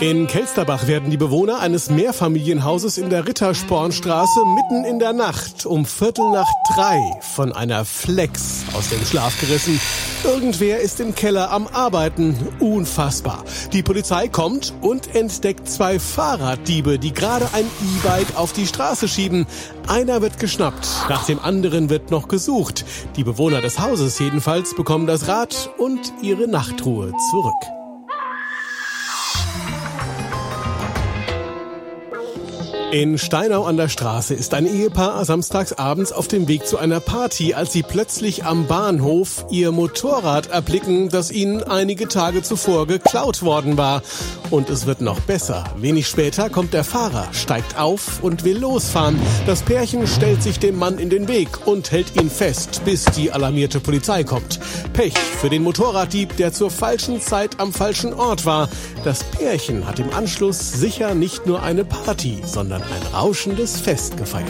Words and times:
In 0.00 0.26
Kelsterbach 0.26 0.86
werden 0.88 1.08
die 1.08 1.16
Bewohner 1.16 1.60
eines 1.60 1.88
Mehrfamilienhauses 1.88 2.98
in 2.98 3.08
der 3.08 3.26
Ritterspornstraße 3.26 4.40
mitten 4.54 4.84
in 4.84 4.98
der 4.98 5.14
Nacht 5.14 5.64
um 5.64 5.86
Viertel 5.86 6.30
nach 6.32 6.48
drei 6.74 7.00
von 7.22 7.54
einer 7.54 7.86
Flex 7.86 8.66
aus 8.74 8.90
dem 8.90 9.02
Schlaf 9.06 9.40
gerissen. 9.40 9.80
Irgendwer 10.22 10.80
ist 10.80 11.00
im 11.00 11.14
Keller 11.14 11.50
am 11.50 11.66
Arbeiten. 11.66 12.36
Unfassbar. 12.60 13.42
Die 13.72 13.82
Polizei 13.82 14.28
kommt 14.28 14.74
und 14.82 15.14
entdeckt 15.14 15.66
zwei 15.66 15.98
Fahrraddiebe, 15.98 16.98
die 16.98 17.14
gerade 17.14 17.48
ein 17.54 17.64
E-Bike 17.64 18.36
auf 18.36 18.52
die 18.52 18.66
Straße 18.66 19.08
schieben. 19.08 19.46
Einer 19.88 20.20
wird 20.20 20.38
geschnappt, 20.38 20.86
nach 21.08 21.24
dem 21.24 21.40
anderen 21.40 21.88
wird 21.88 22.10
noch 22.10 22.28
gesucht. 22.28 22.84
Die 23.16 23.24
Bewohner 23.24 23.62
des 23.62 23.78
Hauses 23.78 24.18
jedenfalls 24.18 24.74
bekommen 24.74 25.06
das 25.06 25.26
Rad 25.26 25.70
und 25.78 26.12
ihre 26.20 26.48
Nachtruhe 26.48 27.12
zurück. 27.30 27.75
In 32.92 33.18
Steinau 33.18 33.64
an 33.64 33.76
der 33.76 33.88
Straße 33.88 34.32
ist 34.32 34.54
ein 34.54 34.64
Ehepaar 34.64 35.24
samstags 35.24 35.72
abends 35.72 36.12
auf 36.12 36.28
dem 36.28 36.46
Weg 36.46 36.66
zu 36.66 36.78
einer 36.78 37.00
Party, 37.00 37.52
als 37.52 37.72
sie 37.72 37.82
plötzlich 37.82 38.44
am 38.44 38.68
Bahnhof 38.68 39.44
ihr 39.50 39.72
Motorrad 39.72 40.46
erblicken, 40.46 41.08
das 41.08 41.32
ihnen 41.32 41.64
einige 41.64 42.06
Tage 42.06 42.42
zuvor 42.42 42.86
geklaut 42.86 43.42
worden 43.42 43.76
war. 43.76 44.02
Und 44.50 44.70
es 44.70 44.86
wird 44.86 45.00
noch 45.00 45.18
besser. 45.20 45.64
Wenig 45.76 46.06
später 46.06 46.48
kommt 46.48 46.72
der 46.72 46.84
Fahrer, 46.84 47.26
steigt 47.32 47.76
auf 47.76 48.22
und 48.22 48.44
will 48.44 48.58
losfahren. 48.58 49.18
Das 49.46 49.62
Pärchen 49.62 50.06
stellt 50.06 50.42
sich 50.42 50.60
dem 50.60 50.78
Mann 50.78 50.98
in 50.98 51.10
den 51.10 51.26
Weg 51.26 51.66
und 51.66 51.90
hält 51.90 52.14
ihn 52.14 52.30
fest, 52.30 52.82
bis 52.84 53.04
die 53.04 53.32
alarmierte 53.32 53.80
Polizei 53.80 54.22
kommt. 54.22 54.60
Pech 54.92 55.18
für 55.18 55.50
den 55.50 55.64
Motorraddieb, 55.64 56.36
der 56.36 56.52
zur 56.52 56.70
falschen 56.70 57.20
Zeit 57.20 57.58
am 57.58 57.72
falschen 57.72 58.14
Ort 58.14 58.46
war. 58.46 58.68
Das 59.02 59.24
Pärchen 59.24 59.86
hat 59.86 59.98
im 59.98 60.12
Anschluss 60.14 60.72
sicher 60.72 61.14
nicht 61.14 61.46
nur 61.46 61.62
eine 61.62 61.84
Party, 61.84 62.40
sondern 62.56 62.80
ein 62.80 63.02
rauschendes 63.12 63.78
Fest 63.78 64.16
gefeiert. 64.16 64.48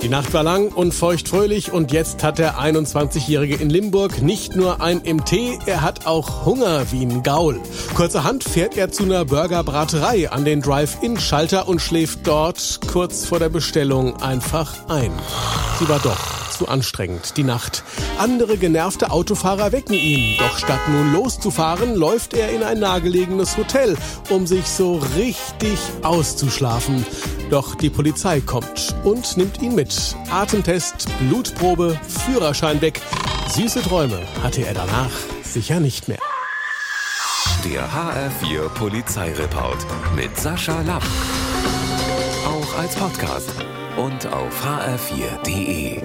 Die 0.00 0.08
Nacht 0.08 0.32
war 0.32 0.44
lang 0.44 0.68
und 0.68 0.94
feuchtfröhlich 0.94 1.72
und 1.72 1.90
jetzt 1.90 2.22
hat 2.22 2.38
der 2.38 2.60
21-Jährige 2.60 3.56
in 3.56 3.68
Limburg 3.68 4.22
nicht 4.22 4.54
nur 4.54 4.80
ein 4.80 4.98
MT, 4.98 5.66
er 5.66 5.82
hat 5.82 6.06
auch 6.06 6.46
Hunger 6.46 6.92
wie 6.92 7.04
ein 7.04 7.24
Gaul. 7.24 7.58
Kurzerhand 7.96 8.44
fährt 8.44 8.76
er 8.76 8.92
zu 8.92 9.02
einer 9.02 9.24
Burgerbraterei 9.24 10.30
an 10.30 10.44
den 10.44 10.62
Drive-In-Schalter 10.62 11.66
und 11.66 11.80
schläft 11.80 12.28
dort 12.28 12.78
kurz 12.86 13.26
vor 13.26 13.40
der 13.40 13.48
Bestellung 13.48 14.22
einfach 14.22 14.88
ein. 14.88 15.10
Sie 15.80 15.88
war 15.88 15.98
doch 15.98 16.41
zu 16.62 16.68
anstrengend, 16.68 17.36
die 17.36 17.42
Nacht. 17.42 17.82
Andere 18.18 18.56
genervte 18.56 19.10
Autofahrer 19.10 19.72
wecken 19.72 19.94
ihn. 19.94 20.38
Doch 20.38 20.58
statt 20.58 20.78
nun 20.88 21.12
loszufahren, 21.12 21.96
läuft 21.96 22.34
er 22.34 22.50
in 22.50 22.62
ein 22.62 22.78
nahegelegenes 22.78 23.56
Hotel, 23.56 23.96
um 24.30 24.46
sich 24.46 24.66
so 24.66 25.02
richtig 25.16 25.76
auszuschlafen. 26.02 27.04
Doch 27.50 27.74
die 27.74 27.90
Polizei 27.90 28.40
kommt 28.40 28.94
und 29.02 29.36
nimmt 29.36 29.60
ihn 29.60 29.74
mit. 29.74 30.14
Atemtest, 30.30 31.08
Blutprobe, 31.18 31.98
Führerschein 32.26 32.80
weg. 32.80 33.00
Süße 33.48 33.82
Träume 33.82 34.20
hatte 34.42 34.64
er 34.64 34.74
danach 34.74 35.10
sicher 35.42 35.80
nicht 35.80 36.06
mehr. 36.06 36.20
Der 37.64 37.88
HR4 37.88 38.68
Polizeireport 38.68 39.84
mit 40.14 40.38
Sascha 40.38 40.80
Lapp. 40.82 41.02
Auch 42.46 42.78
als 42.78 42.94
Podcast 42.94 43.50
und 43.96 44.26
auf 44.32 44.64
hr4.de. 44.64 46.00